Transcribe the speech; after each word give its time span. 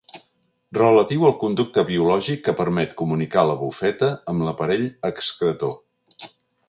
Relatiu 0.77 1.25
al 1.27 1.35
conducte 1.43 1.83
biològic 1.89 2.41
que 2.47 2.55
permet 2.61 2.95
comunicar 3.03 3.43
la 3.51 3.59
bufeta 3.61 4.09
amb 4.33 4.47
l'aparell 4.49 4.89
excretor. 5.11 5.79